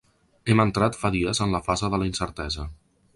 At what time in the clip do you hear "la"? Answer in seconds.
1.57-1.63, 2.05-2.09